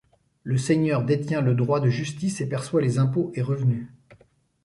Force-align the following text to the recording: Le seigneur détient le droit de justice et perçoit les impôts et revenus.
Le 0.41 0.57
seigneur 0.57 1.05
détient 1.05 1.41
le 1.41 1.53
droit 1.53 1.79
de 1.79 1.91
justice 1.91 2.41
et 2.41 2.49
perçoit 2.49 2.81
les 2.81 2.97
impôts 2.97 3.31
et 3.35 3.43
revenus. 3.43 3.85